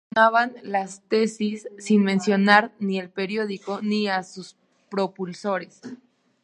Se 0.01 0.15
condenaban 0.15 0.55
las 0.63 1.01
tesis 1.01 1.69
sin 1.77 2.03
mencionar 2.03 2.73
ni 2.79 2.97
el 2.99 3.11
periódico 3.11 3.81
ni 3.83 4.07
a 4.07 4.23
sus 4.23 4.55
propulsores. 4.89 5.79